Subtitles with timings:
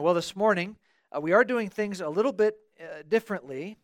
[0.00, 0.76] Well, this morning,
[1.14, 3.76] uh, we are doing things a little bit uh, differently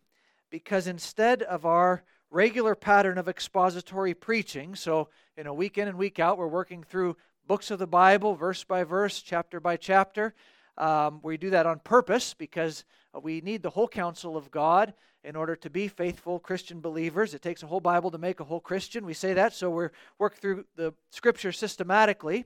[0.49, 2.01] because instead of our
[2.31, 6.81] regular pattern of expository preaching, so you know, week in and week out, we're working
[6.81, 10.33] through books of the Bible, verse by verse, chapter by chapter.
[10.79, 12.83] Um, we do that on purpose because
[13.21, 17.35] we need the whole counsel of God in order to be faithful Christian believers.
[17.35, 19.05] It takes a whole Bible to make a whole Christian.
[19.05, 22.45] We say that, so we're work through the Scripture systematically.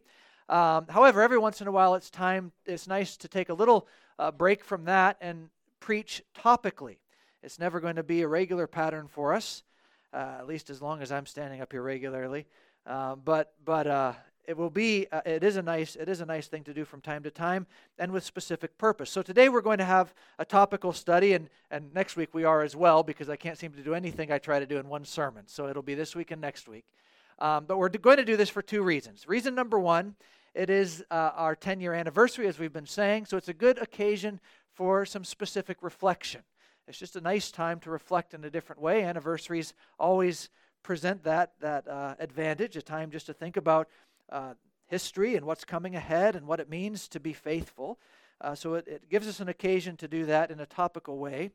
[0.52, 2.52] Um, however, every once in a while, it's time.
[2.66, 3.88] It's nice to take a little
[4.20, 5.50] uh, break from that and
[5.80, 6.98] preach topically.
[7.42, 9.64] It's never going to be a regular pattern for us,
[10.14, 12.48] uh, at least as long as I'm standing up here regularly.
[12.86, 14.14] Uh, but but uh,
[14.46, 15.08] it will be.
[15.10, 15.96] Uh, it is a nice.
[15.96, 17.66] It is a nice thing to do from time to time
[17.98, 19.10] and with specific purpose.
[19.10, 22.62] So today we're going to have a topical study, and and next week we are
[22.62, 25.06] as well because I can't seem to do anything I try to do in one
[25.06, 25.44] sermon.
[25.48, 26.84] So it'll be this week and next week.
[27.40, 29.28] Um, but we're going to do this for two reasons.
[29.30, 30.16] Reason number one
[30.54, 33.78] it is uh, our 10 year anniversary, as we've been saying, so it's a good
[33.78, 34.40] occasion
[34.74, 36.42] for some specific reflection.
[36.88, 39.04] It's just a nice time to reflect in a different way.
[39.04, 40.50] Anniversaries always
[40.84, 43.88] present that, that uh, advantage, a time just to think about
[44.32, 44.56] uh,
[44.88, 48.00] history and what's coming ahead and what it means to be faithful.
[48.42, 51.52] Uh, so it, it, gives us an occasion to do that in a topical way.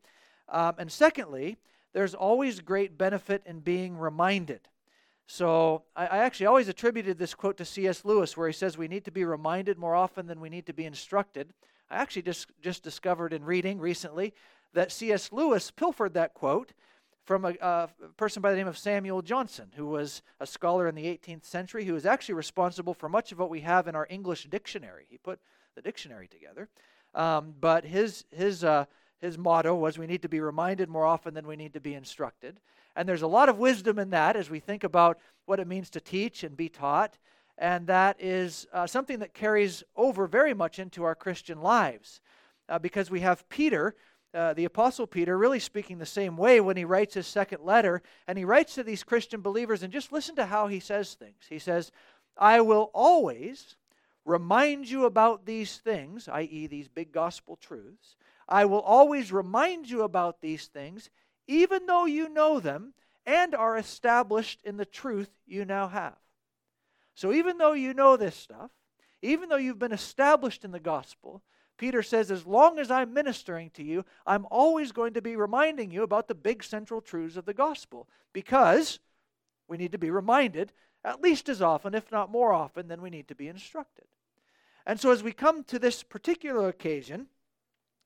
[0.48, 1.56] Um, and secondly,
[1.92, 4.60] there's always great benefit in being reminded.
[5.26, 8.04] So I, I, actually always attributed this quote to C.S.
[8.04, 10.72] Lewis, where he says we need to be reminded more often than we need to
[10.72, 11.52] be instructed.
[11.90, 14.34] I actually just, just discovered in reading recently
[14.72, 15.32] that C.S.
[15.32, 16.72] Lewis pilfered that quote
[17.24, 20.94] from a, a, person by the name of Samuel Johnson, who was a scholar in
[20.94, 24.06] the 18th century, who was actually responsible for much of what we have in our
[24.08, 25.06] English dictionary.
[25.10, 25.40] He put
[25.74, 26.68] the dictionary together.
[27.14, 28.84] Um, but his, his, uh,
[29.18, 31.94] his motto was we need to be reminded more often than we need to be
[31.94, 32.60] instructed.
[32.96, 35.90] And there's a lot of wisdom in that as we think about what it means
[35.90, 37.18] to teach and be taught.
[37.58, 42.20] And that is uh, something that carries over very much into our Christian lives.
[42.68, 43.94] Uh, because we have Peter,
[44.34, 48.02] uh, the Apostle Peter, really speaking the same way when he writes his second letter.
[48.26, 51.44] And he writes to these Christian believers, and just listen to how he says things.
[51.48, 51.92] He says,
[52.36, 53.76] I will always
[54.24, 58.16] remind you about these things, i.e., these big gospel truths.
[58.48, 61.10] I will always remind you about these things
[61.46, 66.16] even though you know them and are established in the truth you now have.
[67.14, 68.70] So, even though you know this stuff,
[69.22, 71.42] even though you've been established in the gospel,
[71.78, 75.90] Peter says, as long as I'm ministering to you, I'm always going to be reminding
[75.90, 78.98] you about the big central truths of the gospel because
[79.68, 80.72] we need to be reminded
[81.04, 84.06] at least as often, if not more often, than we need to be instructed.
[84.84, 87.26] And so, as we come to this particular occasion,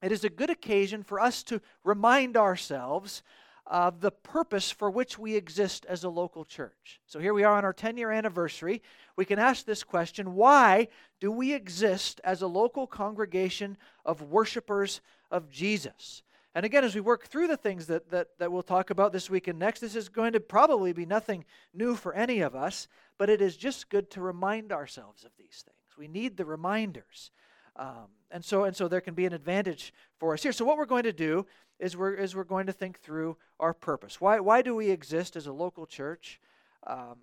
[0.03, 3.23] it is a good occasion for us to remind ourselves
[3.67, 7.01] of the purpose for which we exist as a local church.
[7.07, 8.83] So here we are on our 10 year anniversary.
[9.17, 10.89] We can ask this question why
[11.21, 15.01] do we exist as a local congregation of worshipers
[15.31, 16.23] of Jesus?
[16.53, 19.31] And again, as we work through the things that, that, that we'll talk about this
[19.31, 22.89] week and next, this is going to probably be nothing new for any of us,
[23.19, 25.97] but it is just good to remind ourselves of these things.
[25.97, 27.31] We need the reminders.
[27.81, 30.53] Um, and so and so there can be an advantage for us here.
[30.53, 31.47] So what we're going to do
[31.79, 34.21] is we're is we're going to think through our purpose.
[34.21, 36.41] Why why do we exist as a local church,
[36.87, 37.17] um,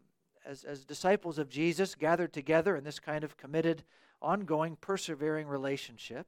[0.43, 3.83] as as disciples of Jesus gathered together in this kind of committed,
[4.19, 6.25] ongoing, persevering relationship?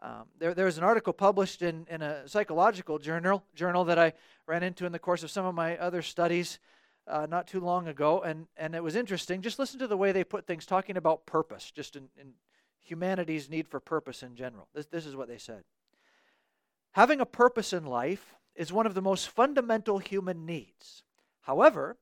[0.00, 4.12] Um, there, there was an article published in, in a psychological journal journal that I
[4.46, 6.58] ran into in the course of some of my other studies
[7.08, 9.40] uh, not too long ago, and, and it was interesting.
[9.40, 12.34] Just listen to the way they put things, talking about purpose, just in, in
[12.82, 14.68] humanity's need for purpose in general.
[14.74, 15.64] This, this is what they said
[16.92, 21.04] Having a purpose in life is one of the most fundamental human needs.
[21.42, 21.96] However,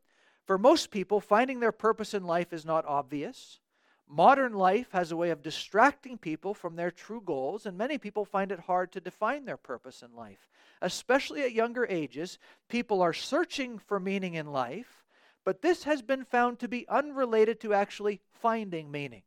[0.46, 3.60] for most people, finding their purpose in life is not obvious.
[4.08, 8.24] Modern life has a way of distracting people from their true goals, and many people
[8.24, 10.48] find it hard to define their purpose in life.
[10.80, 12.38] Especially at younger ages,
[12.68, 15.04] people are searching for meaning in life,
[15.44, 19.22] but this has been found to be unrelated to actually finding meaning.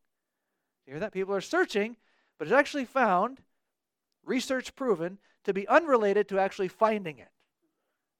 [0.89, 1.11] Hear that?
[1.11, 1.97] People are searching,
[2.39, 3.41] but it's actually found,
[4.25, 7.29] research proven, to be unrelated to actually finding it.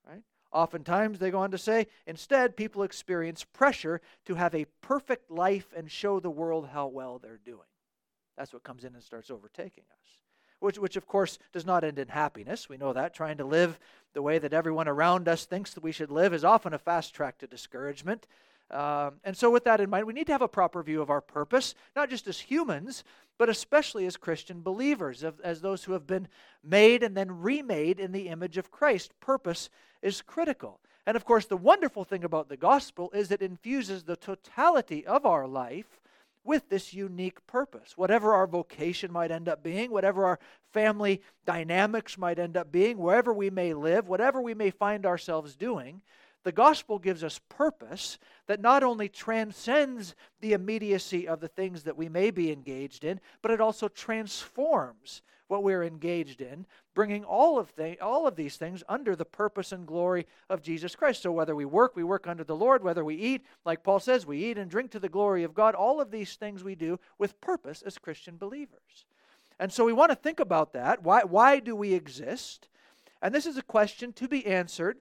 [0.08, 0.22] Right?
[0.52, 5.72] Oftentimes, they go on to say, instead, people experience pressure to have a perfect life
[5.76, 7.58] and show the world how well they're doing.
[8.38, 10.08] That's what comes in and starts overtaking us.
[10.60, 12.68] Which, which, of course, does not end in happiness.
[12.68, 13.14] We know that.
[13.14, 13.80] Trying to live
[14.12, 17.14] the way that everyone around us thinks that we should live is often a fast
[17.14, 18.28] track to discouragement.
[18.70, 21.10] Um, and so, with that in mind, we need to have a proper view of
[21.10, 23.04] our purpose, not just as humans,
[23.38, 26.28] but especially as Christian believers, as those who have been
[26.62, 29.18] made and then remade in the image of Christ.
[29.20, 29.70] Purpose
[30.02, 30.80] is critical.
[31.06, 35.24] And of course, the wonderful thing about the gospel is it infuses the totality of
[35.24, 36.00] our life
[36.44, 37.96] with this unique purpose.
[37.96, 40.38] Whatever our vocation might end up being, whatever our
[40.72, 45.56] family dynamics might end up being, wherever we may live, whatever we may find ourselves
[45.56, 46.00] doing,
[46.42, 51.96] the gospel gives us purpose that not only transcends the immediacy of the things that
[51.96, 56.64] we may be engaged in, but it also transforms what we're engaged in,
[56.94, 61.22] bringing all of, all of these things under the purpose and glory of Jesus Christ.
[61.22, 62.84] So whether we work, we work under the Lord.
[62.84, 65.74] Whether we eat, like Paul says, we eat and drink to the glory of God.
[65.74, 69.06] All of these things we do with purpose as Christian believers.
[69.58, 71.02] And so we want to think about that.
[71.02, 72.68] Why, why do we exist?
[73.20, 74.98] And this is a question to be answered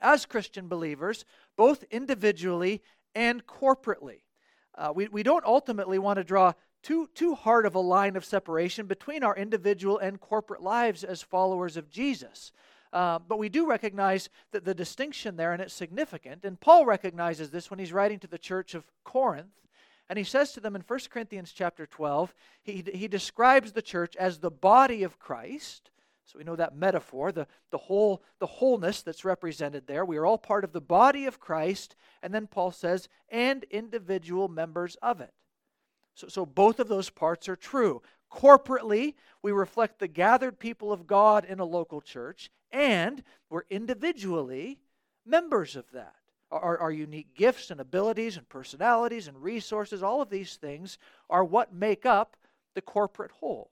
[0.00, 1.24] as Christian believers,
[1.56, 2.82] both individually
[3.14, 4.20] and corporately.
[4.74, 6.52] Uh, we, we don't ultimately want to draw
[6.82, 11.20] too, too hard of a line of separation between our individual and corporate lives as
[11.22, 12.52] followers of Jesus.
[12.92, 16.44] Uh, but we do recognize that the distinction there, and it's significant.
[16.44, 19.52] And Paul recognizes this when he's writing to the church of Corinth.
[20.08, 24.16] And he says to them in 1 Corinthians chapter 12, he, he describes the church
[24.16, 25.90] as the body of Christ.
[26.28, 30.04] So we know that metaphor, the, the whole the wholeness that's represented there.
[30.04, 34.46] We are all part of the body of Christ, and then Paul says, and individual
[34.46, 35.32] members of it.
[36.14, 38.02] So, so both of those parts are true.
[38.30, 44.80] Corporately, we reflect the gathered people of God in a local church, and we're individually
[45.24, 46.14] members of that.
[46.50, 50.98] Our, our unique gifts and abilities and personalities and resources, all of these things
[51.30, 52.36] are what make up
[52.74, 53.70] the corporate whole.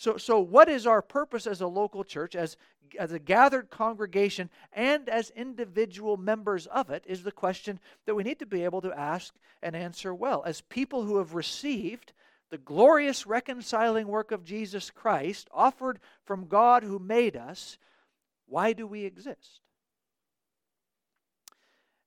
[0.00, 2.56] So, so what is our purpose as a local church, as,
[2.98, 8.22] as a gathered congregation, and as individual members of it, is the question that we
[8.22, 10.42] need to be able to ask and answer well.
[10.46, 12.14] As people who have received
[12.48, 17.76] the glorious reconciling work of Jesus Christ offered from God who made us,
[18.46, 19.60] why do we exist?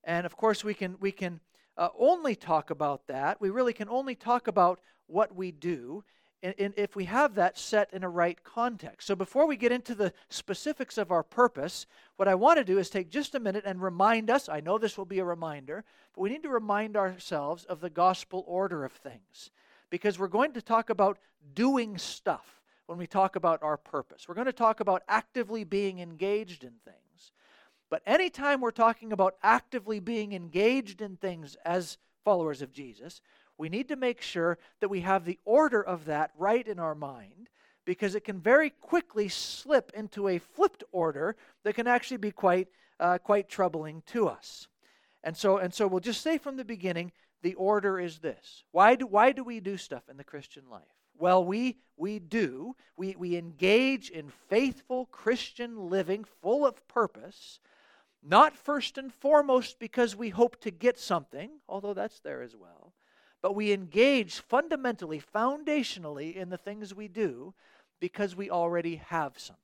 [0.03, 1.41] And of course, we can, we can
[1.77, 3.39] uh, only talk about that.
[3.39, 6.03] We really can only talk about what we do
[6.43, 9.07] if we have that set in a right context.
[9.07, 11.85] So before we get into the specifics of our purpose,
[12.17, 14.77] what I want to do is take just a minute and remind us I know
[14.77, 18.83] this will be a reminder, but we need to remind ourselves of the gospel order
[18.83, 19.51] of things.
[19.89, 21.17] Because we're going to talk about
[21.55, 24.27] doing stuff when we talk about our purpose.
[24.27, 27.31] We're going to talk about actively being engaged in things.
[27.89, 33.21] But anytime we're talking about actively being engaged in things as followers of Jesus,
[33.57, 36.95] we need to make sure that we have the order of that right in our
[36.95, 37.49] mind
[37.85, 42.67] because it can very quickly slip into a flipped order that can actually be quite,
[42.99, 44.67] uh, quite troubling to us.
[45.23, 47.11] And so, and so we'll just say from the beginning
[47.41, 48.63] the order is this.
[48.71, 50.81] Why do, why do we do stuff in the Christian life?
[51.17, 52.75] Well, we, we do.
[52.97, 57.59] We, we engage in faithful Christian living full of purpose,
[58.21, 62.82] not first and foremost because we hope to get something, although that's there as well,
[63.43, 67.53] but we engage fundamentally, foundationally in the things we do
[67.99, 69.59] because we already have something.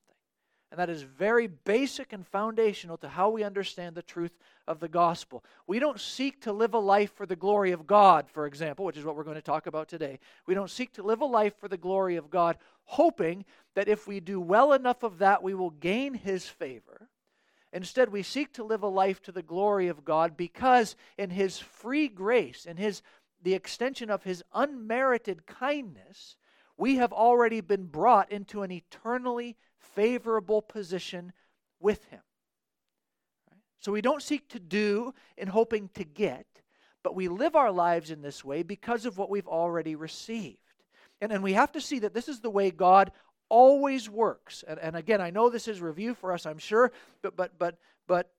[0.70, 4.38] And that is very basic and foundational to how we understand the truth
[4.68, 5.42] of the gospel.
[5.66, 8.98] We don't seek to live a life for the glory of God, for example, which
[8.98, 10.20] is what we're going to talk about today.
[10.46, 14.06] We don't seek to live a life for the glory of God, hoping that if
[14.06, 17.08] we do well enough of that, we will gain His favor.
[17.72, 21.58] Instead, we seek to live a life to the glory of God because, in His
[21.58, 23.00] free grace, in His
[23.42, 26.36] the extension of his unmerited kindness,
[26.76, 31.32] we have already been brought into an eternally favorable position
[31.78, 32.20] with him.
[33.80, 36.46] So we don't seek to do in hoping to get,
[37.02, 40.58] but we live our lives in this way because of what we've already received.
[41.20, 43.10] And, and we have to see that this is the way God
[43.48, 44.64] always works.
[44.66, 47.78] And, and again, I know this is review for us, I'm sure, but but but
[48.06, 48.30] but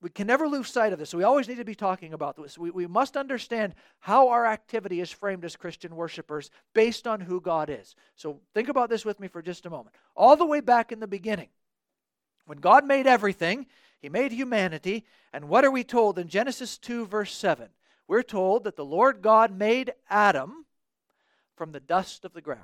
[0.00, 1.10] we can never lose sight of this.
[1.10, 2.56] So we always need to be talking about this.
[2.56, 7.40] We, we must understand how our activity is framed as Christian worshipers based on who
[7.40, 7.96] God is.
[8.14, 9.96] So think about this with me for just a moment.
[10.14, 11.48] All the way back in the beginning,
[12.46, 13.66] when God made everything,
[14.00, 15.04] He made humanity.
[15.32, 17.68] And what are we told in Genesis 2, verse 7?
[18.06, 20.64] We're told that the Lord God made Adam
[21.56, 22.62] from the dust of the ground.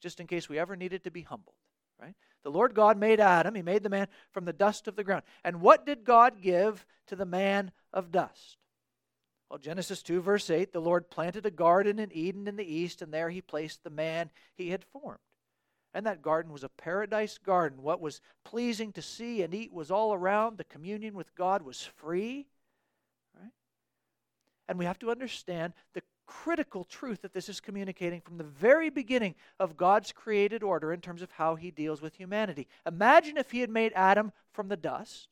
[0.00, 1.56] Just in case we ever needed to be humbled,
[2.00, 2.14] right?
[2.42, 5.22] The Lord God made Adam, He made the man from the dust of the ground.
[5.44, 8.58] And what did God give to the man of dust?
[9.48, 13.02] Well, Genesis 2, verse 8 the Lord planted a garden in Eden in the east,
[13.02, 15.18] and there He placed the man He had formed.
[15.94, 17.82] And that garden was a paradise garden.
[17.82, 20.56] What was pleasing to see and eat was all around.
[20.56, 22.46] The communion with God was free.
[23.38, 23.52] Right?
[24.68, 28.88] And we have to understand the critical truth that this is communicating from the very
[28.88, 32.66] beginning of God's created order in terms of how he deals with humanity.
[32.86, 35.28] Imagine if he had made Adam from the dust,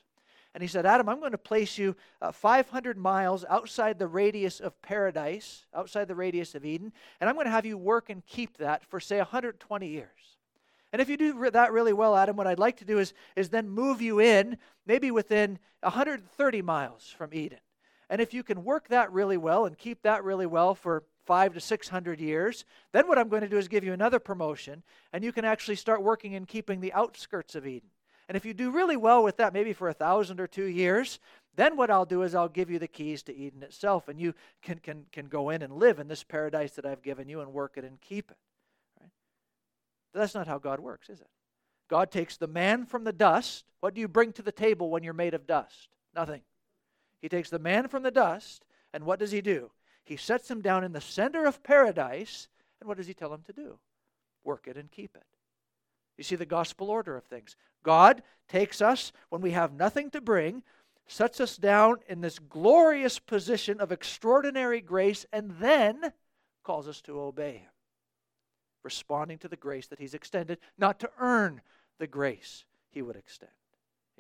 [0.53, 4.59] And he said, Adam, I'm going to place you uh, 500 miles outside the radius
[4.61, 8.27] of paradise, outside the radius of Eden, and I'm going to have you work and
[8.27, 10.09] keep that for, say, 120 years.
[10.93, 13.49] And if you do that really well, Adam, what I'd like to do is, is
[13.49, 17.61] then move you in, maybe within 130 miles from Eden.
[18.11, 21.55] And if you can work that really well and keep that really well for five
[21.55, 25.23] to 600 years, then what I'm going to do is give you another promotion, and
[25.23, 27.89] you can actually start working in keeping the outskirts of Eden.
[28.29, 31.21] And if you do really well with that, maybe for a thousand or two years,
[31.55, 34.35] then what I'll do is I'll give you the keys to Eden itself, and you
[34.61, 37.53] can, can, can go in and live in this paradise that I've given you and
[37.53, 38.37] work it and keep it.
[39.01, 39.11] Right?
[40.13, 41.29] But that's not how God works, is it?
[41.89, 43.65] God takes the man from the dust.
[43.81, 45.89] What do you bring to the table when you're made of dust?
[46.15, 46.43] Nothing.
[47.21, 49.71] He takes the man from the dust, and what does he do?
[50.05, 52.49] He sets him down in the center of paradise,
[52.81, 53.79] and what does he tell him to do?
[54.43, 55.27] Work it and keep it.
[56.17, 57.57] You see the gospel order of things.
[57.83, 60.63] God takes us when we have nothing to bring,
[61.07, 66.13] sets us down in this glorious position of extraordinary grace, and then
[66.63, 67.71] calls us to obey Him,
[68.83, 71.61] responding to the grace that He's extended, not to earn
[71.99, 73.51] the grace He would extend.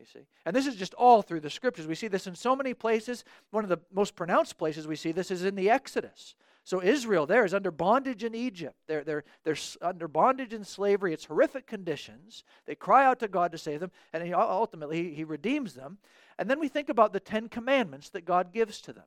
[0.00, 0.26] You see?
[0.47, 1.87] And this is just all through the scriptures.
[1.87, 3.25] We see this in so many places.
[3.50, 6.35] One of the most pronounced places we see this is in the Exodus.
[6.64, 8.76] So Israel there is under bondage in Egypt.
[8.87, 11.12] They're, they're, they're under bondage in slavery.
[11.12, 12.45] It's horrific conditions.
[12.66, 15.99] They cry out to God to save them, and he, ultimately he, he redeems them.
[16.38, 19.04] And then we think about the Ten Commandments that God gives to them.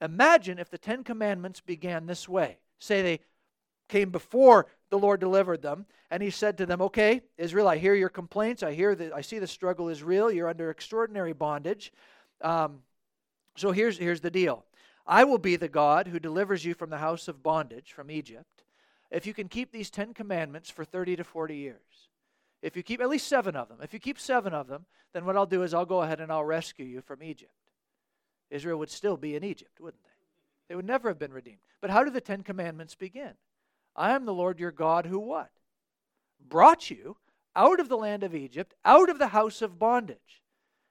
[0.00, 2.58] Imagine if the Ten Commandments began this way.
[2.78, 3.20] Say they
[3.88, 7.94] came before the Lord delivered them, and he said to them, "Okay, Israel, I hear
[7.94, 8.62] your complaints.
[8.62, 10.30] I hear that I see the struggle is real.
[10.30, 11.92] You're under extraordinary bondage.
[12.40, 12.82] Um,
[13.56, 14.64] so here's here's the deal.
[15.06, 18.62] I will be the God who delivers you from the house of bondage, from Egypt,
[19.10, 22.08] if you can keep these Ten Commandments for 30 to 40 years.
[22.60, 25.24] If you keep at least seven of them, if you keep seven of them, then
[25.24, 27.52] what I'll do is I'll go ahead and I'll rescue you from Egypt.
[28.50, 30.10] Israel would still be in Egypt, wouldn't they?
[30.68, 31.60] They would never have been redeemed.
[31.80, 33.32] But how do the Ten Commandments begin?
[33.98, 35.50] I am the Lord your God who what?
[36.48, 37.16] Brought you
[37.56, 40.42] out of the land of Egypt, out of the house of bondage.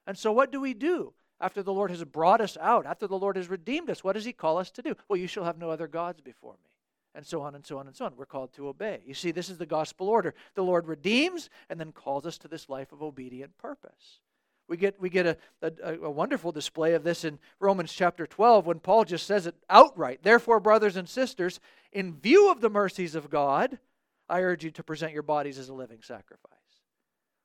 [0.06, 1.14] And so what do we do?
[1.40, 4.26] After the Lord has brought us out, after the Lord has redeemed us, what does
[4.26, 4.96] He call us to do?
[5.08, 6.72] Well, you shall have no other gods before me.
[7.16, 8.16] And so on and so on and so on.
[8.16, 9.02] We're called to obey.
[9.06, 10.36] You see, this is the gospel order.
[10.56, 14.20] The Lord redeems and then calls us to this life of obedient purpose.
[14.68, 18.66] We get, we get a, a, a, wonderful display of this in Romans chapter 12
[18.66, 20.20] when Paul just says it outright.
[20.24, 21.62] Therefore, brothers and sisters,
[21.94, 23.80] in view of the mercies of God,
[24.28, 26.52] I urge you to present your bodies as a living sacrifice.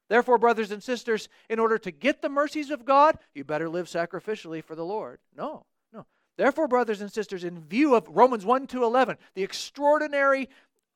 [0.08, 3.86] Therefore, brothers and sisters, in order to get the mercies of God, you better live
[3.86, 5.20] sacrificially for the Lord.
[5.36, 6.06] No, no.
[6.36, 10.50] Therefore, brothers and sisters, in view of Romans 1 to 11, the extraordinary,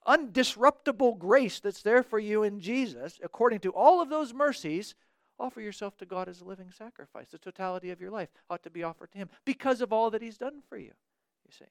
[0.06, 4.94] undisruptible grace that's there for you in Jesus, according to all of those mercies,
[5.38, 7.30] offer yourself to God as a living sacrifice.
[7.30, 10.22] The totality of your life ought to be offered to Him because of all that
[10.22, 10.92] He's done for you,
[11.44, 11.66] you see.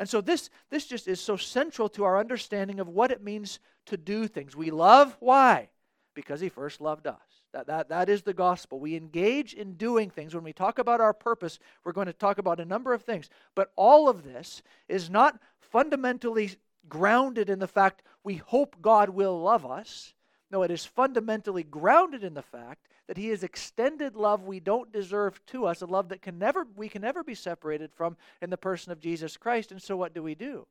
[0.00, 3.60] And so this, this just is so central to our understanding of what it means
[3.84, 4.56] to do things.
[4.56, 5.68] We love, why?
[6.14, 7.20] Because he first loved us.
[7.52, 8.80] That, that, that is the gospel.
[8.80, 10.34] We engage in doing things.
[10.34, 13.28] When we talk about our purpose, we're going to talk about a number of things.
[13.54, 16.52] But all of this is not fundamentally
[16.88, 20.14] grounded in the fact we hope God will love us.
[20.50, 24.92] No, it is fundamentally grounded in the fact that He has extended love we don't
[24.92, 28.50] deserve to us, a love that can never we can never be separated from in
[28.50, 29.70] the person of Jesus Christ.
[29.70, 30.66] And so what do we do?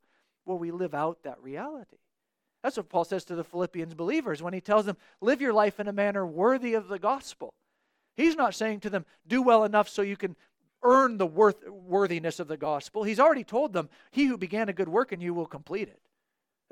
[0.45, 1.97] Well, we live out that reality.
[2.63, 5.79] That's what Paul says to the Philippians believers when he tells them, live your life
[5.79, 7.53] in a manner worthy of the gospel.
[8.15, 10.35] He's not saying to them, do well enough so you can
[10.83, 13.03] earn the worth, worthiness of the gospel.
[13.03, 16.01] He's already told them, he who began a good work in you will complete it.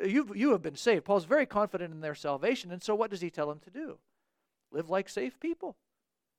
[0.04, 1.06] You you have been saved.
[1.06, 2.72] Paul's very confident in their salvation.
[2.72, 3.98] And so what does he tell them to do?
[4.72, 5.75] Live like safe people.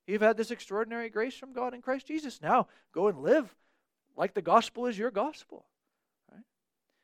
[0.06, 2.40] You've had this extraordinary grace from God in Christ Jesus.
[2.40, 3.54] Now go and live
[4.16, 5.66] like the gospel is your gospel.
[6.32, 6.44] Right?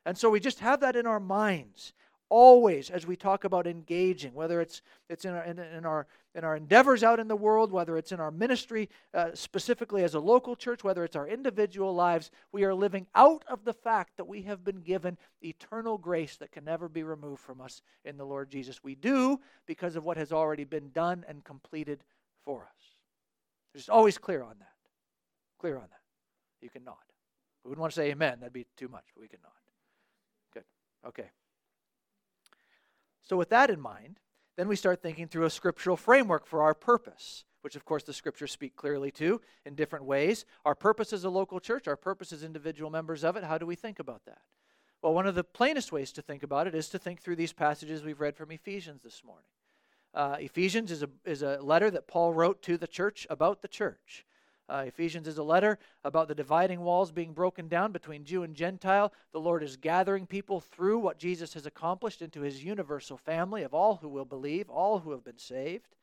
[0.07, 1.93] And so we just have that in our minds
[2.29, 6.45] always as we talk about engaging, whether it's, it's in, our, in, in our, in
[6.45, 10.21] our endeavors out in the world, whether it's in our ministry, uh, specifically as a
[10.21, 14.27] local church, whether it's our individual lives, we are living out of the fact that
[14.27, 18.27] we have been given eternal grace that can never be removed from us in the
[18.27, 18.83] Lord Jesus.
[18.83, 22.03] We do because of what has already been done and completed
[22.45, 22.95] for us.
[23.77, 24.69] Just always clear on that.
[25.61, 26.01] Clear on that.
[26.61, 26.97] You can nod.
[27.65, 29.53] We wouldn't want to say amen, that'd be too much, but we can nod.
[30.53, 30.65] Good.
[31.09, 31.31] Okay.
[33.25, 34.21] So, with that in mind,
[34.57, 38.13] then we start thinking through a scriptural framework for our purpose, which, of course, the
[38.13, 40.45] scriptures speak clearly to in different ways.
[40.65, 43.45] Our purpose as a local church, our purpose as individual members of it.
[43.45, 44.43] How do we think about that?
[45.03, 47.53] Well, one of the plainest ways to think about it is to think through these
[47.53, 49.51] passages we've read from Ephesians this morning.
[50.15, 53.69] Uh, Ephesians is a, is a letter that Paul wrote to the church about the
[53.69, 54.25] church.
[54.69, 58.55] Uh, Ephesians is a letter about the dividing walls being broken down between Jew and
[58.55, 59.13] Gentile.
[59.33, 63.75] The Lord is gathering people through what Jesus has accomplished into his universal family of
[63.75, 65.95] all who will believe, all who have been saved.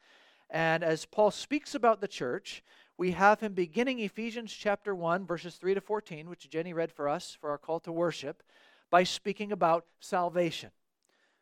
[0.50, 2.64] And as Paul speaks about the church,
[2.98, 7.10] we have him beginning Ephesians chapter 1, verses 3 to 14, which Jenny read for
[7.10, 8.44] us for our call to worship,
[8.92, 10.70] by speaking about salvation.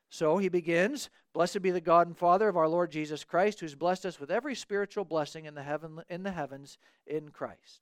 [0.10, 3.76] So he begins Blessed be the God and Father of our Lord Jesus Christ, who's
[3.76, 7.82] blessed us with every spiritual blessing in the, heaven, in the heavens in Christ.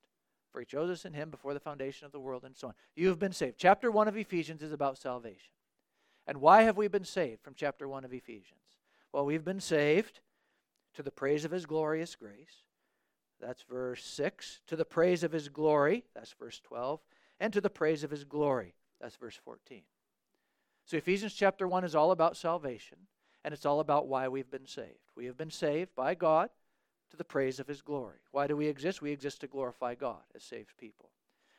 [0.51, 2.73] For he chose us in him before the foundation of the world, and so on.
[2.95, 3.57] You have been saved.
[3.57, 5.53] Chapter 1 of Ephesians is about salvation.
[6.25, 8.59] And why have we been saved from chapter 1 of Ephesians?
[9.13, 10.19] Well, we've been saved
[10.95, 12.63] to the praise of his glorious grace.
[13.39, 14.61] That's verse 6.
[14.67, 16.03] To the praise of his glory.
[16.13, 16.99] That's verse 12.
[17.39, 18.73] And to the praise of his glory.
[18.99, 19.83] That's verse 14.
[20.87, 22.97] So Ephesians chapter 1 is all about salvation,
[23.43, 25.11] and it's all about why we've been saved.
[25.17, 26.49] We have been saved by God
[27.11, 28.19] to the praise of his glory.
[28.31, 29.01] Why do we exist?
[29.01, 31.09] We exist to glorify God as saved people.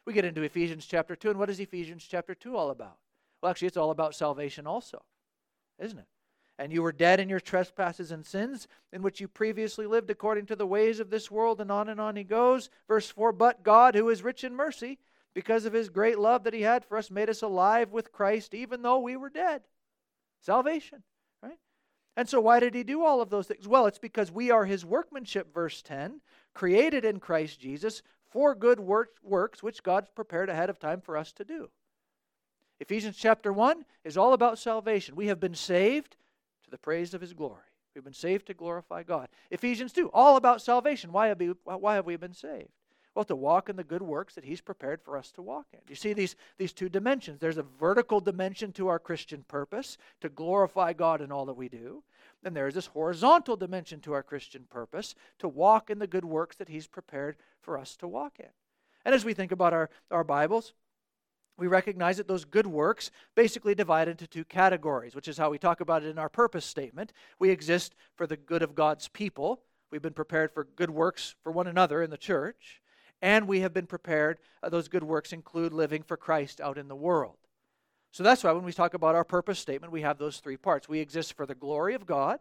[0.06, 2.97] We get into Ephesians chapter 2, and what is Ephesians chapter 2 all about?
[3.42, 5.02] Well, actually, it's all about salvation also,
[5.78, 6.08] isn't it?
[6.58, 10.47] And you were dead in your trespasses and sins, in which you previously lived according
[10.47, 12.70] to the ways of this world, and on and on he goes.
[12.88, 14.99] Verse 4 But God, who is rich in mercy,
[15.35, 18.54] because of his great love that he had for us, made us alive with Christ,
[18.54, 19.62] even though we were dead.
[20.40, 21.02] Salvation,
[21.42, 21.58] right?
[22.16, 23.68] And so, why did he do all of those things?
[23.68, 26.20] Well, it's because we are his workmanship, verse 10,
[26.54, 31.16] created in Christ Jesus for good work, works which God's prepared ahead of time for
[31.16, 31.70] us to do.
[32.80, 35.16] Ephesians chapter 1 is all about salvation.
[35.16, 36.16] We have been saved
[36.64, 37.62] to the praise of his glory.
[37.94, 39.28] We've been saved to glorify God.
[39.50, 41.11] Ephesians 2, all about salvation.
[41.11, 42.70] Why have we, why have we been saved?
[43.19, 45.81] Well, to walk in the good works that He's prepared for us to walk in.
[45.89, 47.41] You see these, these two dimensions.
[47.41, 51.69] There's a vertical dimension to our Christian purpose, to glorify God in all that we
[51.69, 52.05] do.
[52.45, 56.25] And there is this horizontal dimension to our Christian purpose, to walk in the good
[56.25, 58.51] works that He's prepared for us to walk in.
[59.05, 60.73] And as we think about our, our Bibles,
[61.57, 65.59] we recognize that those good works basically divide into two categories, which is how we
[65.59, 67.13] talk about it in our purpose statement.
[67.41, 69.63] We exist for the good of God's people.
[69.91, 72.81] We've been prepared for good works for one another in the church
[73.21, 74.39] and we have been prepared.
[74.63, 77.37] Uh, those good works include living for Christ out in the world.
[78.13, 80.89] So that's why when we talk about our purpose statement, we have those three parts.
[80.89, 82.41] We exist for the glory of God,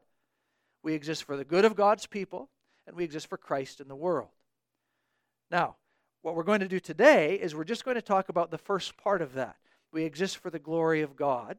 [0.84, 2.50] we exist for the good of God's people,
[2.86, 4.30] and we exist for Christ in the world.
[5.52, 5.76] Now,
[6.22, 8.98] what we're going to do today is we're just going to talk about the first
[8.98, 9.58] part of that.
[9.92, 11.58] We exist for the glory of God.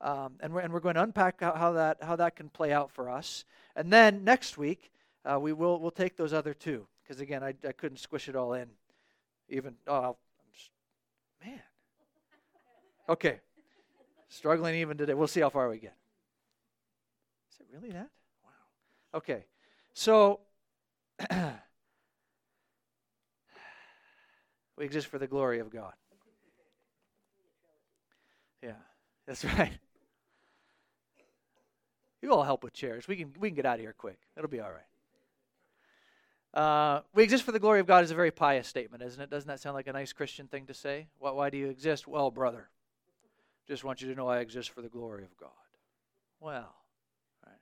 [0.00, 2.72] Um, and, we're, and we're going to unpack how, how, that, how that can play
[2.72, 3.44] out for us.
[3.74, 4.90] And then next week,
[5.24, 8.36] uh, we will we'll take those other two because again, I, I couldn't squish it
[8.36, 8.68] all in.
[9.48, 10.14] Even oh, I'm
[10.52, 10.70] just,
[11.44, 11.60] man.
[13.08, 13.40] Okay,
[14.28, 15.12] struggling even today.
[15.14, 15.94] We'll see how far we get.
[17.52, 18.08] Is it really that?
[18.42, 19.18] Wow.
[19.18, 19.44] Okay,
[19.92, 20.40] so
[24.78, 25.92] we exist for the glory of God.
[28.62, 28.72] Yeah,
[29.26, 29.78] that's right.
[32.22, 33.06] You all help with chairs.
[33.06, 34.18] We can we can get out of here quick.
[34.34, 34.86] It'll be all right.
[36.54, 39.28] Uh, we exist for the glory of God is a very pious statement, isn't it?
[39.28, 41.08] Doesn't that sound like a nice Christian thing to say?
[41.18, 42.06] Why, why do you exist?
[42.06, 42.68] Well, brother,
[43.66, 45.50] just want you to know I exist for the glory of God.
[46.38, 46.72] Well,
[47.44, 47.58] right.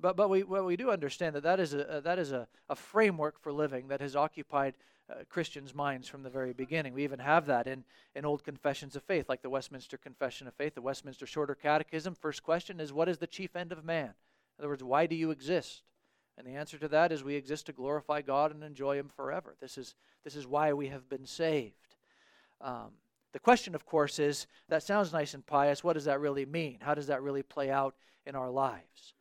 [0.00, 2.74] But, but we, well, we do understand that that is, a, that is a, a
[2.74, 4.72] framework for living that has occupied
[5.10, 6.94] uh, Christians' minds from the very beginning.
[6.94, 10.54] We even have that in, in old confessions of faith, like the Westminster Confession of
[10.54, 12.14] Faith, the Westminster Shorter Catechism.
[12.14, 14.14] First question is, What is the chief end of man?
[14.58, 15.82] In other words, why do you exist?
[16.42, 19.54] And the answer to that is we exist to glorify God and enjoy Him forever.
[19.60, 21.74] This is, this is why we have been saved.
[22.60, 22.88] Um,
[23.32, 25.84] the question, of course, is that sounds nice and pious.
[25.84, 26.78] What does that really mean?
[26.80, 27.94] How does that really play out
[28.26, 29.14] in our lives?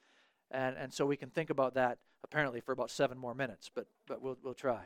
[0.50, 3.86] And, and so we can think about that apparently for about seven more minutes, but,
[4.08, 4.82] but we'll, we'll try.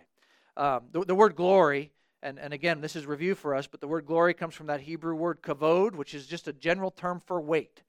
[0.57, 3.87] Um, the, the word glory, and, and again, this is review for us, but the
[3.87, 7.39] word glory comes from that Hebrew word kavod, which is just a general term for
[7.39, 7.81] weight.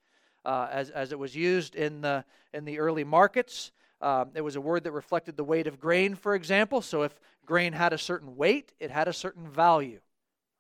[0.44, 3.72] Uh, as, as it was used in the, in the early markets.
[4.00, 6.82] Um, it was a word that reflected the weight of grain, for example.
[6.82, 10.00] So if grain had a certain weight, it had a certain value.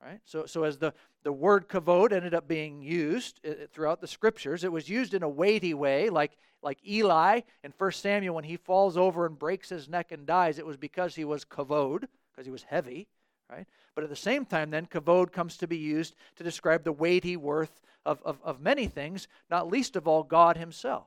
[0.02, 0.20] Right?
[0.24, 0.94] So, so as the,
[1.24, 5.22] the word kavod ended up being used uh, throughout the scriptures, it was used in
[5.22, 9.68] a weighty way, like, like Eli in 1 Samuel when he falls over and breaks
[9.68, 10.58] his neck and dies.
[10.58, 13.08] It was because he was kavod, because he was heavy.
[13.50, 13.66] Right?
[13.94, 17.36] But at the same time, then, kavod comes to be used to describe the weighty
[17.36, 21.06] worth of, of, of many things, not least of all God himself.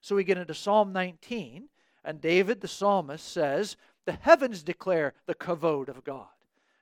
[0.00, 1.68] So we get into Psalm 19,
[2.04, 6.26] and David, the psalmist, says, The heavens declare the kavod of God.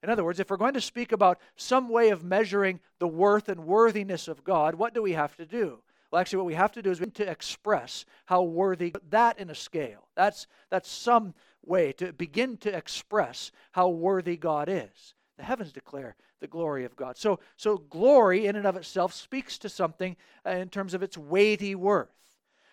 [0.02, 3.48] In other words, if we're going to speak about some way of measuring the worth
[3.48, 5.80] and worthiness of God, what do we have to do?
[6.10, 9.38] Well, actually, what we have to do is we need to express how worthy that
[9.38, 10.08] in a scale.
[10.14, 11.34] That's, that's some
[11.66, 15.14] way to begin to express how worthy God is.
[15.36, 17.18] The heavens declare the glory of God.
[17.18, 21.18] So, so glory in and of itself speaks to something uh, in terms of its
[21.18, 22.08] weighty worth.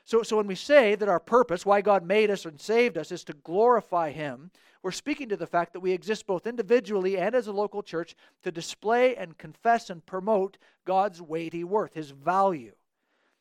[0.06, 3.12] So, so when we say that our purpose, why God made us and saved us,
[3.12, 4.52] is to glorify Him,
[4.84, 8.16] we're speaking to the fact that we exist both individually and as a local church
[8.44, 12.74] to display and confess and promote God's weighty worth, His value.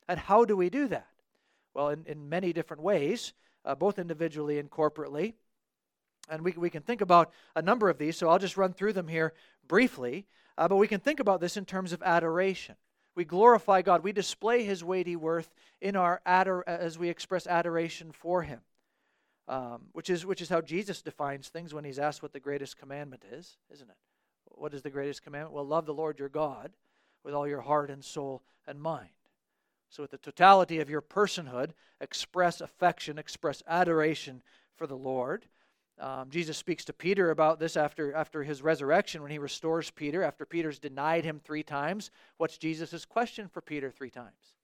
[0.08, 1.08] And how do we do that?
[1.74, 3.34] Well, in, in many different ways,
[3.66, 5.34] uh, both individually and corporately.
[6.30, 8.94] And we, we can think about a number of these, so I'll just run through
[8.94, 9.34] them here
[9.68, 10.24] briefly.
[10.56, 12.76] Uh, but we can think about this in terms of adoration.
[13.14, 14.02] We glorify God.
[14.02, 18.60] We display His weighty worth in our ador- as we express adoration for Him,
[19.48, 22.76] um, which is which is how Jesus defines things when He's asked what the greatest
[22.76, 23.96] commandment is, isn't it?
[24.46, 25.54] What is the greatest commandment?
[25.54, 26.72] Well, love the Lord your God
[27.22, 29.08] with all your heart and soul and mind.
[29.88, 34.42] So, with the totality of your personhood, express affection, express adoration
[34.74, 35.46] for the Lord.
[35.98, 40.22] Um, Jesus speaks to Peter about this after, after his resurrection when he restores Peter,
[40.24, 42.10] after Peter's denied him three times.
[42.36, 44.56] What's Jesus' question for Peter three times?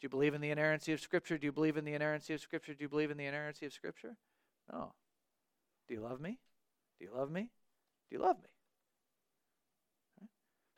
[0.00, 1.38] Do you believe in the inerrancy of Scripture?
[1.38, 2.74] Do you believe in the inerrancy of Scripture?
[2.74, 4.16] Do you believe in the inerrancy of Scripture?
[4.72, 4.92] No.
[5.86, 6.40] Do you love me?
[6.98, 7.42] Do you love me?
[8.10, 8.48] Do you love me?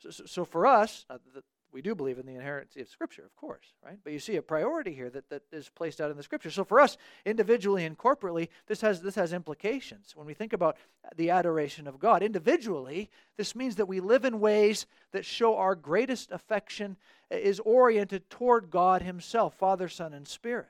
[0.03, 1.41] So, so, so for us, uh, the,
[1.75, 3.97] we do believe in the inerrancy of Scripture, of course, right?
[4.01, 6.49] But you see a priority here that, that is placed out in the Scripture.
[6.49, 10.13] So for us, individually and corporately, this has, this has implications.
[10.15, 10.77] When we think about
[11.17, 15.75] the adoration of God, individually, this means that we live in ways that show our
[15.75, 16.95] greatest affection
[17.29, 20.69] is oriented toward God Himself, Father, Son, and Spirit.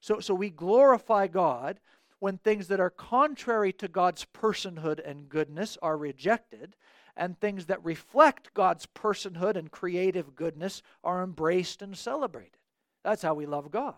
[0.00, 1.80] So, so we glorify God
[2.18, 6.76] when things that are contrary to God's personhood and goodness are rejected
[7.16, 12.58] and things that reflect God's personhood and creative goodness are embraced and celebrated.
[13.02, 13.94] That's how we love God.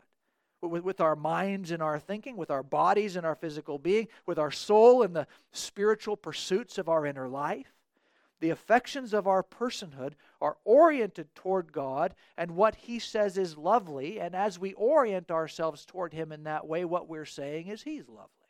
[0.61, 4.39] With, with our minds and our thinking, with our bodies and our physical being, with
[4.39, 7.73] our soul and the spiritual pursuits of our inner life.
[8.41, 14.21] The affections of our personhood are oriented toward God and what He says is lovely.
[14.21, 18.09] And as we orient ourselves toward Him in that way, what we're saying is He's
[18.09, 18.46] lovely.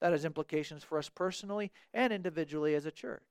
[0.00, 3.22] That has implications for us personally and individually as a church.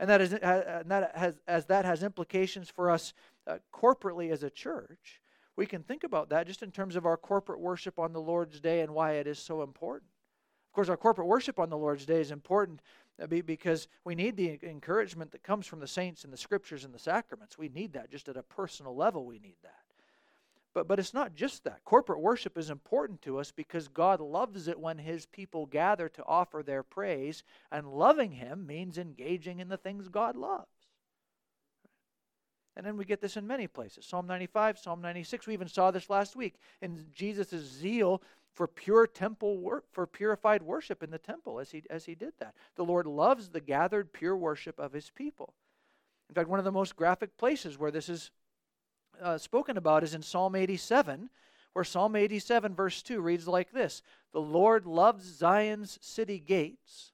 [0.00, 3.14] And that is, and that has, as that has implications for us
[3.46, 5.20] uh, corporately as a church,
[5.56, 8.60] we can think about that just in terms of our corporate worship on the Lord's
[8.60, 10.10] Day and why it is so important.
[10.68, 12.80] Of course, our corporate worship on the Lord's Day is important
[13.20, 16.94] uh, because we need the encouragement that comes from the saints and the scriptures and
[16.94, 17.58] the sacraments.
[17.58, 19.87] We need that just at a personal level, we need that.
[20.78, 21.84] But, but it's not just that.
[21.84, 26.24] Corporate worship is important to us because God loves it when His people gather to
[26.24, 30.68] offer their praise, and loving Him means engaging in the things God loves.
[32.76, 35.48] And then we get this in many places Psalm 95, Psalm 96.
[35.48, 38.22] We even saw this last week in Jesus' zeal
[38.54, 42.34] for pure temple work, for purified worship in the temple as he, as he did
[42.38, 42.54] that.
[42.76, 45.54] The Lord loves the gathered, pure worship of His people.
[46.28, 48.30] In fact, one of the most graphic places where this is
[49.22, 51.30] uh, spoken about is in Psalm 87,
[51.72, 54.02] where Psalm 87, verse 2 reads like this
[54.32, 57.12] The Lord loves Zion's city gates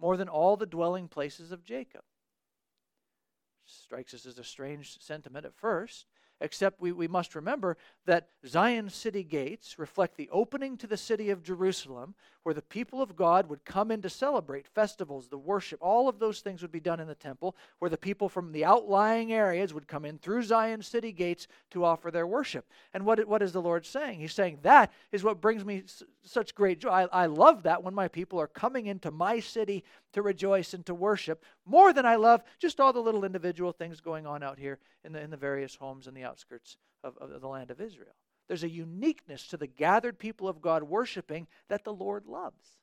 [0.00, 2.02] more than all the dwelling places of Jacob.
[3.64, 6.06] Strikes us as a strange sentiment at first,
[6.44, 7.76] except we, we must remember
[8.06, 13.00] that Zion's city gates reflect the opening to the city of Jerusalem, where the people
[13.00, 16.70] of God would come in to celebrate festivals, the worship, all of those things would
[16.70, 20.18] be done in the temple, where the people from the outlying areas would come in
[20.18, 22.68] through Zion's city gates to offer their worship.
[22.92, 24.20] And what, what is the Lord saying?
[24.20, 25.84] He's saying, That is what brings me
[26.24, 26.90] such great joy.
[26.90, 30.84] I, I love that when my people are coming into my city to rejoice and
[30.86, 34.58] to worship more than I love just all the little individual things going on out
[34.58, 37.80] here in the, in the various homes in the outskirts of, of the land of
[37.80, 38.14] Israel.
[38.48, 42.78] There's a uniqueness to the gathered people of God worshiping that the Lord loves.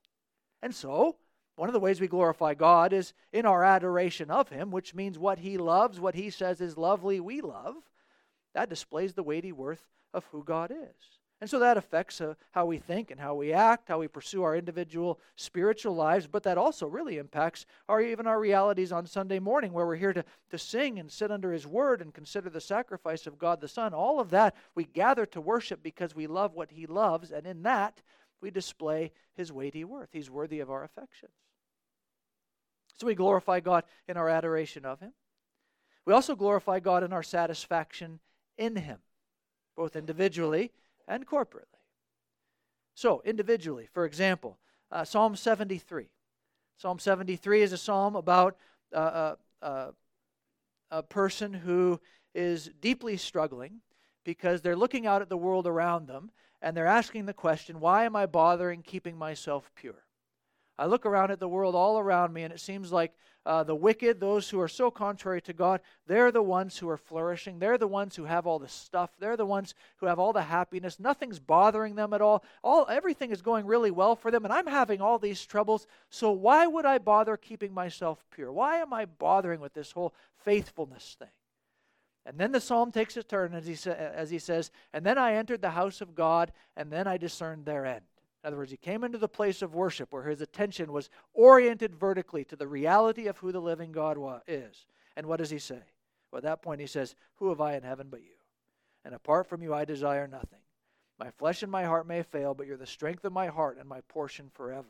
[0.62, 1.18] And so,
[1.56, 5.20] one of the ways we glorify God is in our adoration of Him, which means
[5.20, 7.76] what He loves, what He says is lovely, we love.
[8.54, 11.20] That displays the weighty worth of who God is.
[11.42, 14.44] And so that affects uh, how we think and how we act, how we pursue
[14.44, 19.40] our individual spiritual lives, but that also really impacts our even our realities on Sunday
[19.40, 22.62] morning where we're here to, to sing and sit under his word and consider the
[22.62, 23.92] sacrifice of God the Son.
[23.92, 27.64] All of that we gather to worship because we love what he loves, and in
[27.64, 28.04] that
[28.40, 30.10] we display his weighty worth.
[30.12, 31.34] He's worthy of our affections.
[33.00, 35.14] So we glorify God in our adoration of him.
[36.06, 38.20] We also glorify God in our satisfaction
[38.60, 39.00] in him,
[39.76, 40.72] both individually
[41.08, 41.82] and corporately.
[42.94, 44.58] So, individually, for example,
[44.92, 46.10] uh, Psalm 73.
[46.78, 48.58] Psalm 73 is a psalm about
[48.94, 49.92] uh, uh, uh,
[50.90, 52.00] a person who
[52.34, 53.82] is deeply struggling
[54.24, 58.06] because they're looking out at the world around them and they're asking the question, why
[58.06, 60.06] am I bothering keeping myself pure?
[60.78, 63.14] I look around at the world all around me, and it seems like
[63.46, 66.98] uh, the wicked, those who are so contrary to God, they're the ones who are
[66.98, 67.58] flourishing.
[67.58, 69.10] They're the ones who have all the stuff.
[69.20, 71.00] They're the ones who have all the happiness.
[71.00, 72.44] Nothing's bothering them at all.
[72.64, 75.88] All everything is going really well for them, and I'm having all these troubles.
[76.10, 78.52] So why would I bother keeping myself pure?
[78.52, 81.30] Why am I bothering with this whole faithfulness thing?
[82.26, 85.18] And then the psalm takes a turn as he, sa- as he says, And then
[85.18, 88.06] I entered the house of God, and then I discerned their end.
[88.44, 91.96] In other words, he came into the place of worship where his attention was oriented
[91.96, 94.86] vertically to the reality of who the living God is.
[95.16, 95.82] And what does he say?
[96.32, 98.38] Well, at that point, he says, Who have I in heaven but you?
[99.06, 100.60] And apart from you, I desire nothing.
[101.20, 103.88] My flesh and my heart may fail, but you're the strength of my heart and
[103.88, 104.88] my portion forever.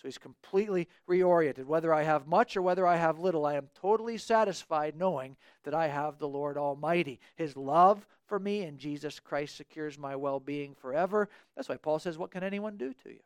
[0.00, 1.66] So he's completely reoriented.
[1.66, 5.74] Whether I have much or whether I have little, I am totally satisfied knowing that
[5.74, 7.20] I have the Lord Almighty.
[7.36, 11.28] His love for me in Jesus Christ secures my well being forever.
[11.54, 13.20] That's why Paul says, What can anyone do to you?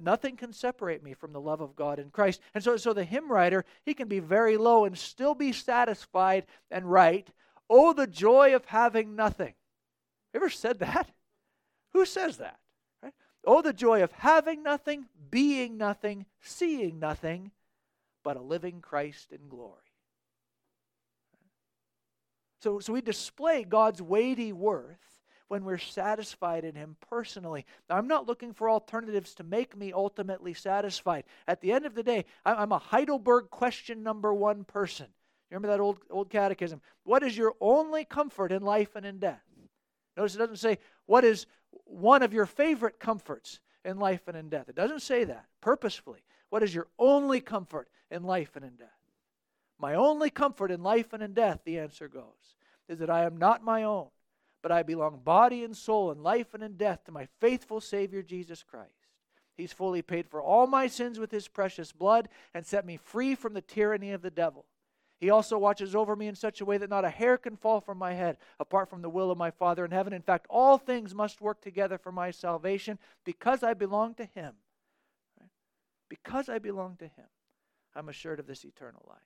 [0.00, 2.40] Nothing can separate me from the love of God in Christ.
[2.54, 6.46] And so, so the hymn writer, he can be very low and still be satisfied
[6.70, 7.28] and right.
[7.68, 9.52] Oh, the joy of having nothing.
[10.32, 11.10] Ever said that?
[11.92, 12.58] Who says that?
[13.44, 17.50] Oh, the joy of having nothing, being nothing, seeing nothing,
[18.22, 19.78] but a living Christ in glory.
[22.60, 27.66] So, so we display God's weighty worth when we're satisfied in Him personally.
[27.90, 31.24] Now, I'm not looking for alternatives to make me ultimately satisfied.
[31.48, 35.08] At the end of the day, I'm a Heidelberg question number one person.
[35.50, 36.80] Remember that old, old catechism?
[37.02, 39.42] What is your only comfort in life and in death?
[40.16, 41.46] Notice it doesn't say, What is
[41.84, 44.68] one of your favorite comforts in life and in death.
[44.68, 46.24] It doesn't say that purposefully.
[46.50, 48.88] What is your only comfort in life and in death?
[49.78, 52.56] My only comfort in life and in death, the answer goes,
[52.88, 54.08] is that I am not my own,
[54.62, 58.22] but I belong body and soul in life and in death to my faithful Savior
[58.22, 58.90] Jesus Christ.
[59.56, 63.34] He's fully paid for all my sins with his precious blood and set me free
[63.34, 64.66] from the tyranny of the devil.
[65.22, 67.80] He also watches over me in such a way that not a hair can fall
[67.80, 70.12] from my head apart from the will of my Father in heaven.
[70.12, 74.54] In fact, all things must work together for my salvation because I belong to Him.
[76.08, 77.28] Because I belong to Him,
[77.94, 79.20] I'm assured of this eternal life.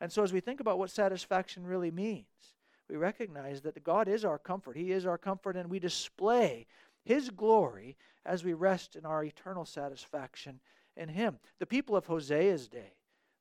[0.00, 2.54] And so, as we think about what satisfaction really means,
[2.88, 4.76] we recognize that God is our comfort.
[4.76, 6.68] He is our comfort, and we display
[7.04, 10.60] His glory as we rest in our eternal satisfaction
[10.96, 11.40] in Him.
[11.58, 12.92] The people of Hosea's day,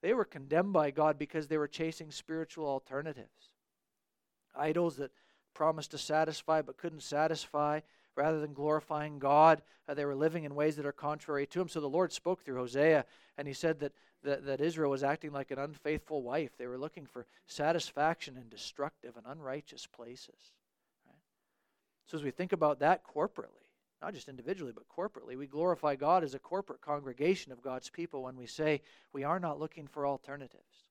[0.02, 3.52] they were condemned by God because they were chasing spiritual alternatives.
[4.56, 5.12] Idols that
[5.54, 7.82] promised to satisfy but couldn't satisfy.
[8.16, 11.70] Rather than glorifying God, uh, they were living in ways that are contrary to Him.
[11.70, 13.06] So the Lord spoke through Hosea,
[13.38, 13.92] and He said that,
[14.24, 16.50] that, that Israel was acting like an unfaithful wife.
[16.58, 20.52] They were looking for satisfaction in destructive and unrighteous places.
[21.06, 21.22] Right?
[22.08, 23.67] So as we think about that corporately,
[24.02, 25.38] not just individually, but corporately.
[25.38, 28.82] We glorify God as a corporate congregation of God's people when we say
[29.12, 30.84] we are not looking for alternatives.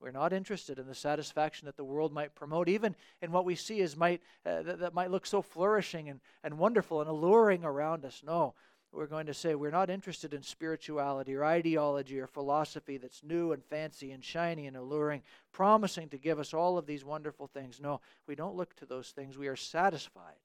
[0.00, 3.54] We're not interested in the satisfaction that the world might promote, even in what we
[3.54, 7.64] see as might uh, that, that might look so flourishing and, and wonderful and alluring
[7.64, 8.22] around us.
[8.24, 8.54] No,
[8.92, 13.52] we're going to say we're not interested in spirituality or ideology or philosophy that's new
[13.52, 17.80] and fancy and shiny and alluring, promising to give us all of these wonderful things.
[17.80, 19.38] No, we don't look to those things.
[19.38, 20.36] We are satisfied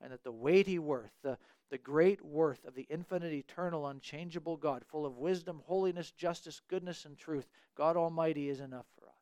[0.00, 1.38] and that the weighty worth, the,
[1.70, 7.04] the great worth of the infinite, eternal, unchangeable God, full of wisdom, holiness, justice, goodness,
[7.04, 9.14] and truth, God Almighty is enough for us.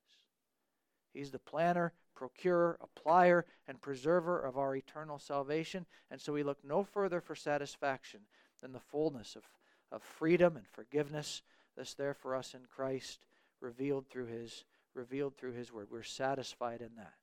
[1.13, 6.59] He's the planner, procurer, applier, and preserver of our eternal salvation, and so we look
[6.65, 8.21] no further for satisfaction
[8.61, 9.45] than the fullness of,
[9.91, 11.43] of freedom and forgiveness
[11.77, 13.27] that's there for us in Christ,
[13.61, 15.89] revealed through His revealed through His Word.
[15.91, 17.15] We're satisfied in that.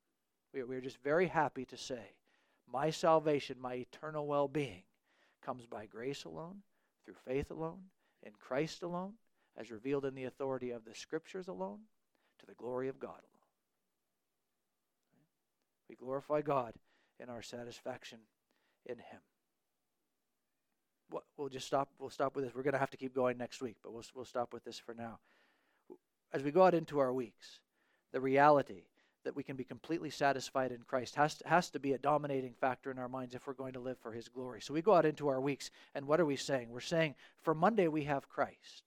[0.53, 2.15] We, we're just very happy to say,
[2.69, 4.83] my salvation, my eternal well being
[5.41, 6.57] comes by grace alone,
[7.05, 7.81] through faith alone,
[8.23, 9.13] in Christ alone,
[9.57, 11.79] as revealed in the authority of the Scriptures alone,
[12.39, 13.41] to the glory of God alone.
[15.89, 16.73] We glorify God
[17.19, 18.19] in our satisfaction
[18.85, 19.19] in Him.
[21.37, 21.89] We'll just stop.
[21.99, 22.55] We'll stop with this.
[22.55, 24.79] We're going to have to keep going next week, but we'll we'll stop with this
[24.79, 25.19] for now.
[26.31, 27.59] As we go out into our weeks,
[28.13, 28.83] the reality
[29.23, 32.53] that we can be completely satisfied in Christ has to, has to be a dominating
[32.53, 34.61] factor in our minds if we're going to live for His glory.
[34.61, 36.69] So we go out into our weeks, and what are we saying?
[36.69, 38.83] We're saying for Monday we have Christ.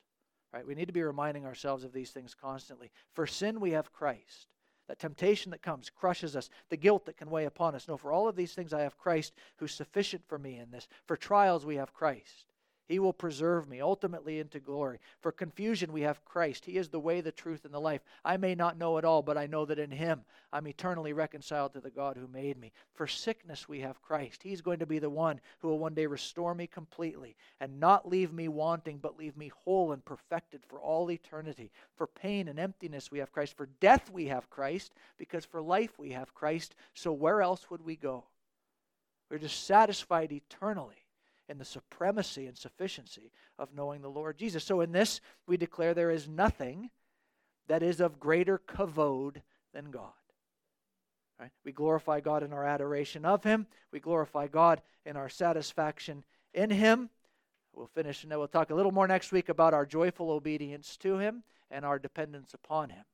[0.53, 0.67] Right?
[0.67, 2.93] We need to be reminding ourselves of these things constantly.
[3.13, 4.47] For sin we have Christ.
[4.87, 7.89] That temptation that comes crushes us, the guilt that can weigh upon us.
[7.89, 10.87] No, for all of these things I have Christ who's sufficient for me in this.
[11.07, 12.47] For trials we have Christ.
[12.87, 15.01] He will preserve me ultimately into glory.
[15.21, 16.67] For confusion, we have Christ.
[16.67, 18.03] He is the way, the truth, and the life.
[18.25, 21.73] I may not know it all, but I know that in Him I'm eternally reconciled
[21.73, 22.73] to the God who made me.
[22.93, 24.43] For sickness, we have Christ.
[24.43, 28.07] He's going to be the one who will one day restore me completely and not
[28.07, 31.71] leave me wanting, but leave me whole and perfected for all eternity.
[31.97, 33.57] For pain and emptiness, we have Christ.
[33.57, 34.93] For death, we have Christ.
[35.17, 36.75] Because for life, we have Christ.
[36.93, 38.25] So where else would we go?
[39.31, 41.04] We're just satisfied eternally
[41.49, 44.65] in the supremacy and sufficiency of knowing the Lord Jesus.
[44.65, 46.91] So in this, we declare there is nothing
[47.69, 50.13] that is of greater kavod than God.
[51.39, 51.51] Right?
[51.65, 53.67] We glorify God in our adoration of Him.
[53.93, 57.11] We glorify God in our satisfaction in Him.
[57.73, 60.97] We'll finish and then we'll talk a little more next week about our joyful obedience
[60.99, 63.05] to Him and our dependence upon Him.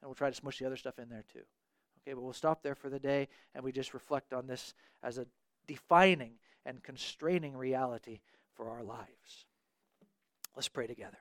[0.00, 1.40] And we'll try to smush the other stuff in there too.
[2.00, 5.18] Okay, but we'll stop there for the day and we just reflect on this as
[5.18, 5.26] a
[5.66, 6.34] defining
[6.64, 8.20] and constraining reality
[8.54, 9.46] for our lives.
[10.54, 11.18] Let's pray together.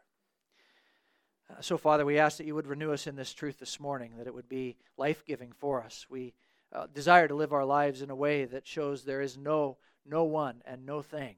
[1.50, 4.14] Uh, so, Father, we ask that you would renew us in this truth this morning,
[4.18, 6.06] that it would be life giving for us.
[6.10, 6.34] We
[6.72, 10.24] uh, desire to live our lives in a way that shows there is no, no
[10.24, 11.36] one and no thing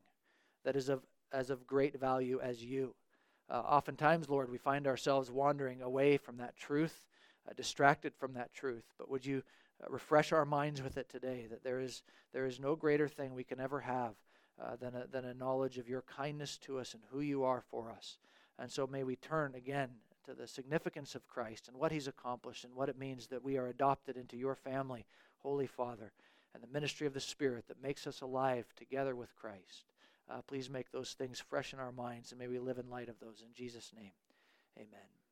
[0.64, 2.96] that is of, as of great value as you.
[3.50, 7.06] Uh, oftentimes, Lord, we find ourselves wandering away from that truth,
[7.48, 8.86] uh, distracted from that truth.
[8.98, 9.44] But would you
[9.90, 13.44] refresh our minds with it today that there is, there is no greater thing we
[13.44, 14.14] can ever have
[14.62, 17.62] uh, than, a, than a knowledge of your kindness to us and who you are
[17.70, 18.18] for us.
[18.58, 19.90] And so may we turn again
[20.26, 23.58] to the significance of Christ and what he's accomplished and what it means that we
[23.58, 25.06] are adopted into your family,
[25.40, 26.14] Holy Father,
[26.54, 29.86] and the ministry of the Spirit that makes us alive together with Christ.
[30.30, 33.10] Uh, please make those things fresh in our minds and may we live in light
[33.10, 33.44] of those.
[33.46, 34.14] In Jesus' name,
[34.78, 35.25] amen.